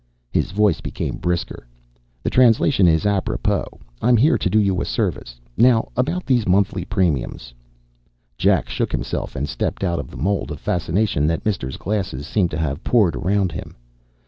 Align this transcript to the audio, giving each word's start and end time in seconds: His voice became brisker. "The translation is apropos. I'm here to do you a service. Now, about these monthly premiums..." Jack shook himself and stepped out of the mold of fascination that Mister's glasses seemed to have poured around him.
His 0.31 0.49
voice 0.49 0.81
became 0.81 1.17
brisker. 1.17 1.67
"The 2.23 2.31
translation 2.31 2.87
is 2.87 3.05
apropos. 3.05 3.65
I'm 4.01 4.17
here 4.17 4.35
to 4.35 4.49
do 4.49 4.59
you 4.59 4.81
a 4.81 4.85
service. 4.85 5.39
Now, 5.57 5.89
about 5.95 6.25
these 6.25 6.47
monthly 6.47 6.83
premiums..." 6.85 7.53
Jack 8.39 8.67
shook 8.67 8.91
himself 8.91 9.35
and 9.35 9.47
stepped 9.47 9.83
out 9.83 9.99
of 9.99 10.09
the 10.09 10.17
mold 10.17 10.49
of 10.49 10.59
fascination 10.59 11.27
that 11.27 11.45
Mister's 11.45 11.77
glasses 11.77 12.25
seemed 12.25 12.49
to 12.49 12.57
have 12.57 12.83
poured 12.83 13.15
around 13.15 13.51
him. 13.51 13.75